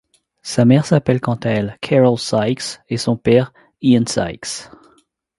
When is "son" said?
2.97-3.17